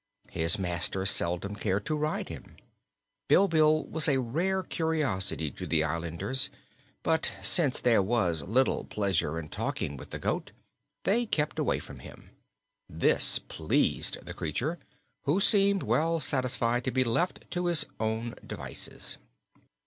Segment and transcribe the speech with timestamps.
[0.31, 2.55] His master seldom cared to ride him.
[3.29, 6.49] Bilbil was a rare curiosity to the islanders,
[7.03, 10.53] but since there was little pleasure in talking with the goat
[11.03, 12.31] they kept away from him.
[12.89, 14.79] This pleased the creature,
[15.25, 19.19] who seemed well satisfied to be left to his own devices.